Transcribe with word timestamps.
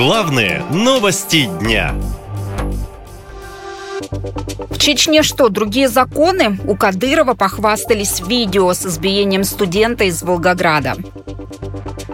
Главные 0.00 0.64
новости 0.70 1.44
дня. 1.60 1.94
В 4.70 4.78
Чечне 4.78 5.22
что, 5.22 5.50
другие 5.50 5.90
законы? 5.90 6.58
У 6.66 6.74
Кадырова 6.74 7.34
похвастались 7.34 8.22
видео 8.26 8.72
с 8.72 8.86
избиением 8.86 9.44
студента 9.44 10.04
из 10.04 10.22
Волгограда. 10.22 10.96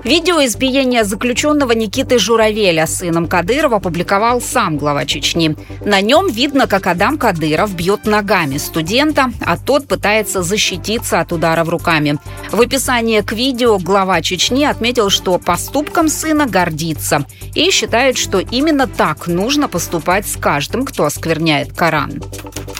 Видео 0.06 0.45
избиения 0.45 1.03
заключенного 1.03 1.72
Никиты 1.72 2.21
Журавеля 2.21 2.87
сыном 2.87 3.26
Кадырова 3.26 3.78
опубликовал 3.78 4.40
сам 4.40 4.78
глава 4.78 5.04
Чечни. 5.04 5.56
На 5.85 6.01
нем 6.01 6.28
видно, 6.28 6.69
как 6.69 6.87
Адам 6.87 7.19
Кадыров 7.19 7.74
бьет 7.74 8.06
ногами 8.06 8.56
студента, 8.58 9.32
а 9.45 9.58
тот 9.58 9.88
пытается 9.88 10.45
защититься 10.45 11.19
от 11.19 11.32
ударов 11.32 11.69
руками. 11.69 12.19
В 12.53 12.60
описании 12.60 13.21
к 13.21 13.32
видео 13.32 13.78
глава 13.78 14.22
Чечни 14.22 14.64
отметил, 14.64 15.10
что 15.10 15.38
поступком 15.38 16.09
сына 16.09 16.46
гордится 16.46 17.27
и 17.56 17.73
считает, 17.73 18.16
что 18.16 18.38
именно 18.38 18.86
так 18.86 19.27
нужно 19.27 19.66
поступать 19.66 20.28
с 20.28 20.36
каждым, 20.36 20.84
кто 20.84 21.04
оскверняет 21.04 21.73
Коран. 21.73 22.23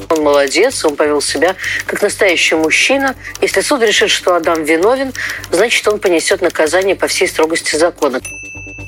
Он 0.09 0.23
молодец, 0.23 0.85
он 0.85 0.95
повел 0.95 1.21
себя 1.21 1.57
как 1.87 2.03
настоящий 2.03 2.55
мужчина. 2.55 3.17
Если 3.41 3.61
суд 3.61 3.83
решит, 3.83 4.11
что 4.11 4.37
Адам 4.37 4.63
виновен, 4.63 5.13
значит, 5.51 5.87
он 5.89 5.99
понесет 5.99 6.43
наказание 6.43 6.95
по 6.95 7.09
всей 7.09 7.16
строгости 7.25 7.79
закона. 7.79 8.21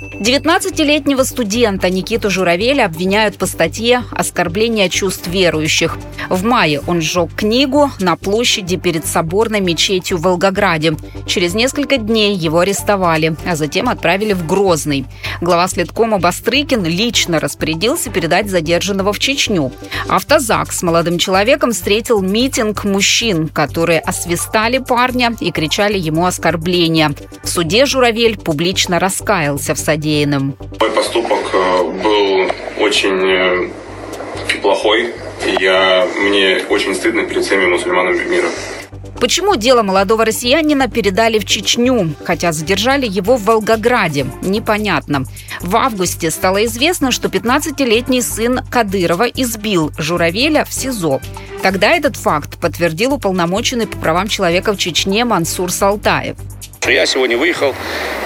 19-летнего 0.00 1.24
студента 1.24 1.90
Никиту 1.90 2.30
Журавеля 2.30 2.84
обвиняют 2.84 3.36
по 3.36 3.46
статье 3.46 4.04
«Оскорбление 4.12 4.88
чувств 4.88 5.26
верующих». 5.26 5.98
В 6.28 6.44
мае 6.44 6.80
он 6.86 7.00
сжег 7.00 7.34
книгу 7.34 7.90
на 7.98 8.14
площади 8.14 8.76
перед 8.76 9.06
соборной 9.06 9.60
мечетью 9.60 10.18
в 10.18 10.22
Волгограде. 10.22 10.96
Через 11.26 11.54
несколько 11.54 11.96
дней 11.96 12.36
его 12.36 12.60
арестовали, 12.60 13.34
а 13.44 13.56
затем 13.56 13.88
отправили 13.88 14.34
в 14.34 14.46
Грозный. 14.46 15.04
Глава 15.40 15.66
следкома 15.66 16.18
Бастрыкин 16.18 16.84
лично 16.84 17.40
распорядился 17.40 18.10
передать 18.10 18.48
задержанного 18.48 19.12
в 19.12 19.18
Чечню. 19.18 19.72
Автозак 20.08 20.72
с 20.72 20.82
молодым 20.82 21.18
человеком 21.18 21.72
встретил 21.72 22.20
митинг 22.20 22.84
мужчин, 22.84 23.48
которые 23.48 23.98
освистали 23.98 24.78
парня 24.78 25.34
и 25.40 25.50
кричали 25.50 25.98
ему 25.98 26.26
оскорбления. 26.26 27.12
В 27.42 27.48
суде 27.48 27.86
Журавель 27.86 28.38
публично 28.38 29.00
раскаялся 29.00 29.74
в 29.74 29.78
содеянным? 29.88 30.54
Мой 30.80 30.90
поступок 30.90 31.38
э, 31.54 31.82
был 32.04 32.50
очень 32.84 33.20
э, 33.26 33.70
плохой. 34.60 35.14
Я, 35.58 36.06
мне 36.20 36.58
очень 36.68 36.94
стыдно 36.94 37.24
перед 37.24 37.42
всеми 37.42 37.64
мусульманами 37.64 38.22
мира. 38.28 38.48
Почему 39.18 39.56
дело 39.56 39.82
молодого 39.82 40.26
россиянина 40.26 40.88
передали 40.88 41.38
в 41.38 41.46
Чечню, 41.46 42.14
хотя 42.22 42.52
задержали 42.52 43.06
его 43.06 43.36
в 43.36 43.44
Волгограде? 43.44 44.26
Непонятно. 44.42 45.24
В 45.60 45.74
августе 45.76 46.30
стало 46.30 46.66
известно, 46.66 47.10
что 47.10 47.28
15-летний 47.28 48.20
сын 48.20 48.60
Кадырова 48.70 49.24
избил 49.24 49.90
Журавеля 49.96 50.66
в 50.66 50.72
СИЗО. 50.72 51.22
Тогда 51.62 51.92
этот 51.92 52.16
факт 52.16 52.58
подтвердил 52.60 53.14
уполномоченный 53.14 53.86
по 53.86 53.96
правам 53.96 54.28
человека 54.28 54.74
в 54.74 54.78
Чечне 54.78 55.24
Мансур 55.24 55.72
Салтаев. 55.72 56.36
Я 56.86 57.04
сегодня 57.06 57.36
выехал, 57.36 57.74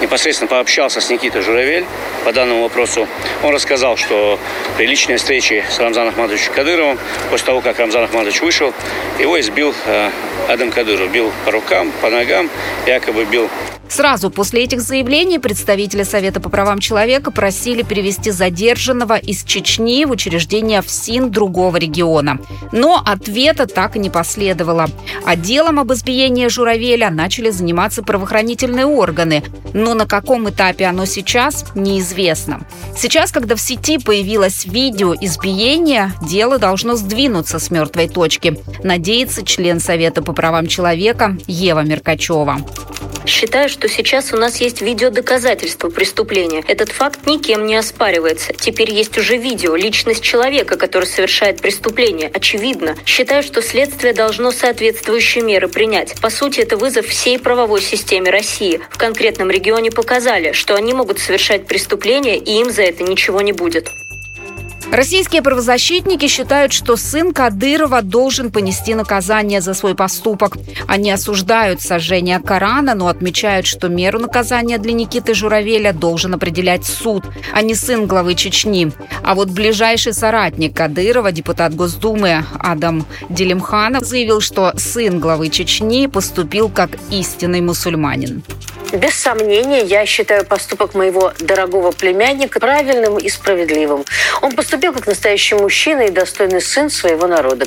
непосредственно 0.01 0.49
пообщался 0.49 1.01
с 1.01 1.11
Никитой 1.11 1.43
Журавель 1.43 1.85
по 2.25 2.33
данному 2.33 2.63
вопросу. 2.63 3.09
Он 3.43 3.53
рассказал, 3.53 3.97
что 3.97 4.39
при 4.77 4.87
личной 4.87 5.17
встрече 5.17 5.65
с 5.69 5.79
Рамзаном 5.81 6.11
Ахмадовичем 6.11 6.53
Кадыровым, 6.53 6.99
после 7.31 7.47
того, 7.47 7.61
как 7.61 7.79
Рамзан 7.81 8.05
Ахмадович 8.05 8.41
вышел, 8.41 8.73
его 9.19 9.41
избил 9.41 9.75
э, 9.87 10.11
Адам 10.49 10.71
Кадыров. 10.71 11.11
Бил 11.11 11.33
по 11.45 11.51
рукам, 11.51 11.93
по 12.01 12.11
ногам, 12.11 12.49
якобы 12.87 13.25
бил 13.25 13.51
Сразу 13.93 14.31
после 14.31 14.65
этих 14.65 14.81
заявлений 14.81 15.39
представители 15.39 16.03
Совета 16.03 16.41
по 16.41 16.49
правам 16.49 16.79
человека 16.79 17.31
просили 17.31 17.83
перевести 17.83 18.31
задержанного 18.31 19.19
из 19.19 19.45
Чечни 19.45 20.07
в 20.07 20.13
учреждение 20.13 20.81
ФСИН 20.81 21.31
другого 21.31 21.77
региона. 21.77 22.39
Но 22.73 23.03
ответа 23.05 23.67
так 23.67 23.97
и 23.97 23.99
не 23.99 24.09
последовало. 24.09 24.89
А 25.27 25.37
делом 25.37 25.79
об 25.79 25.93
избиении 25.93 26.49
Журавеля 26.49 27.11
начали 27.11 27.51
заниматься 27.51 28.03
правоохранительные 28.03 28.87
органы. 28.87 29.45
Но 29.75 29.93
на 29.93 30.07
каком 30.07 30.49
этапе 30.49 30.87
оно 30.87 31.05
сейчас, 31.05 31.67
неизвестно. 31.75 32.67
Сейчас, 32.97 33.31
когда 33.31 33.57
в 33.57 33.61
сети 33.61 33.99
появилось 33.99 34.65
видео 34.65 35.15
избиения, 35.15 36.15
дело 36.23 36.59
должно 36.59 36.97
сдвинуться 36.97 37.59
с 37.59 37.71
мертвой 37.71 38.09
точки, 38.09 38.59
надеется 38.83 39.45
член 39.45 39.81
Совета 39.81 40.23
по 40.23 40.33
правам 40.33 40.67
человека 40.67 41.37
Ева 41.47 41.81
Меркачева. 41.81 42.57
Считаю, 43.27 43.69
что 43.69 43.89
сейчас 43.89 44.33
у 44.33 44.37
нас 44.37 44.61
есть 44.61 44.83
видеодоказательства 44.83 45.89
преступления. 45.89 46.65
Этот 46.67 46.91
факт 46.91 47.27
никем 47.27 47.67
не 47.67 47.77
оспаривается. 47.77 48.53
Теперь 48.53 48.93
есть 48.93 49.17
уже 49.19 49.37
видео, 49.37 49.77
личность 49.77 50.23
человека, 50.23 50.77
который 50.77 51.05
совершает 51.05 51.61
преступление. 51.61 52.31
Очевидно. 52.35 52.97
Считаю, 53.07 53.43
что 53.43 53.63
следствие 53.63 54.13
должно 54.13 54.51
соответствующие 54.51 55.45
меры 55.45 55.69
принять. 55.69 56.21
По 56.21 56.31
сути, 56.31 56.61
это 56.61 56.77
вызов 56.77 57.07
всей 57.07 57.39
правовой 57.39 57.81
системе 57.81 58.31
России. 58.31 58.81
В 58.91 58.99
конкретном 58.99 59.51
регионе 59.51 59.91
показали, 59.91 60.53
что 60.53 60.75
они 60.75 60.93
могут 60.93 61.19
совершать 61.19 61.67
преступления, 61.67 62.39
и 62.39 62.61
им 62.61 62.71
за 62.71 62.83
это 62.83 63.05
ничего 63.05 63.41
не 63.41 63.53
будет. 63.53 63.89
Российские 64.93 65.41
правозащитники 65.41 66.29
считают, 66.29 66.75
что 66.75 66.97
сын 66.97 67.33
Кадырова 67.33 68.03
должен 68.03 68.53
понести 68.53 68.95
наказание 68.95 69.63
за 69.63 69.73
свой 69.73 69.95
поступок. 69.95 70.59
Они 70.87 71.11
осуждают 71.11 71.81
сожжение 71.81 72.39
Корана, 72.41 72.95
но 72.95 73.09
отмечают, 73.09 73.67
что 73.67 73.89
меру 73.89 74.19
наказания 74.19 74.77
для 74.77 74.93
Никиты 74.93 75.33
Журавеля 75.33 75.95
должен 75.95 76.35
определять 76.35 76.85
суд, 76.85 77.25
а 77.55 77.63
не 77.63 77.75
сын 77.75 78.07
главы 78.07 78.35
Чечни. 78.35 78.93
А 79.25 79.35
вот 79.35 79.49
ближайший 79.49 80.13
соратник 80.13 80.77
Кадырова, 80.77 81.33
депутат 81.33 81.75
Госдумы 81.75 82.45
Адам 82.59 83.07
Делимханов, 83.31 84.05
заявил, 84.05 84.43
что 84.43 84.75
сын 84.77 85.21
главы 85.21 85.49
Чечни 85.49 86.07
поступил 86.07 86.69
как 86.69 86.91
истинный 87.11 87.63
мусульманин. 87.63 88.43
Без 88.93 89.15
сомнения, 89.15 89.83
я 89.85 90.05
считаю 90.05 90.45
поступок 90.45 90.95
моего 90.95 91.33
дорогого 91.41 91.93
племянника 91.93 92.61
правильным 92.61 93.17
и 93.17 93.29
справедливым. 93.31 94.05
Он 94.43 94.53
поступил 94.53 94.93
как 94.93 95.07
настоящий 95.07 95.55
мужчина 95.55 96.03
и 96.03 96.11
достойный 96.11 96.61
сын 96.61 96.91
своего 96.91 97.27
народа. 97.27 97.67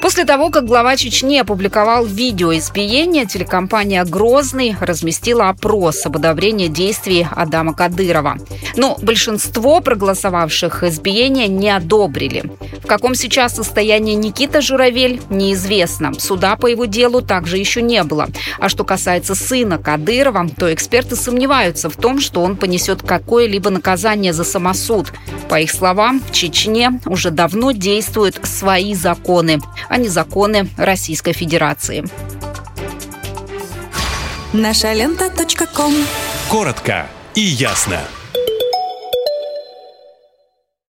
После 0.00 0.24
того, 0.24 0.50
как 0.50 0.66
глава 0.66 0.96
Чечни 0.96 1.38
опубликовал 1.38 2.04
видео 2.04 2.54
избиения, 2.54 3.26
телекомпания 3.26 4.04
«Грозный» 4.04 4.76
разместила 4.80 5.48
опрос 5.48 6.04
об 6.06 6.16
одобрении 6.16 6.68
действий 6.68 7.26
Адама 7.30 7.74
Кадырова. 7.74 8.36
Но 8.76 8.96
большинство 9.02 9.80
проголосовавших 9.80 10.84
избиения 10.84 11.48
не 11.48 11.70
одобрили. 11.70 12.44
В 12.86 12.88
каком 12.88 13.16
сейчас 13.16 13.56
состоянии 13.56 14.14
Никита 14.14 14.60
Журавель, 14.60 15.20
неизвестно. 15.28 16.14
Суда 16.20 16.54
по 16.54 16.68
его 16.68 16.84
делу 16.84 17.20
также 17.20 17.58
еще 17.58 17.82
не 17.82 18.04
было. 18.04 18.28
А 18.60 18.68
что 18.68 18.84
касается 18.84 19.34
сына 19.34 19.78
Кадырова, 19.78 20.48
то 20.56 20.72
эксперты 20.72 21.16
сомневаются 21.16 21.90
в 21.90 21.96
том, 21.96 22.20
что 22.20 22.42
он 22.42 22.56
понесет 22.56 23.02
какое-либо 23.02 23.70
наказание 23.70 24.32
за 24.32 24.44
самосуд. 24.44 25.12
По 25.48 25.60
их 25.60 25.72
словам, 25.72 26.20
в 26.20 26.30
Чечне 26.30 27.00
уже 27.06 27.30
давно 27.30 27.72
действуют 27.72 28.38
свои 28.44 28.94
законы 28.94 29.58
а 29.88 29.96
не 29.96 30.08
законы 30.08 30.68
Российской 30.76 31.32
Федерации. 31.32 32.04
Наша 34.52 34.92
лента. 34.92 35.30
Коротко 36.48 37.08
и 37.34 37.40
ясно. 37.40 38.00